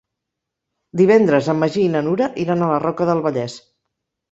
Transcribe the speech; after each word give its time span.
Divendres 1.01 1.51
en 1.53 1.59
Magí 1.65 1.85
i 1.89 1.93
na 1.97 2.03
Nura 2.09 2.31
iran 2.47 2.65
a 2.65 2.73
la 2.73 2.83
Roca 2.89 3.11
del 3.13 3.25
Vallès. 3.29 3.61